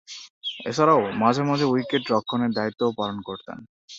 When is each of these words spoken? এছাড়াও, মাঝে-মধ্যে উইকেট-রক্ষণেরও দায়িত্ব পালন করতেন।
এছাড়াও, 0.65 1.01
মাঝে-মধ্যে 1.15 1.65
উইকেট-রক্ষণেরও 1.65 2.55
দায়িত্ব 2.57 2.81
পালন 2.97 3.17
করতেন। 3.21 3.57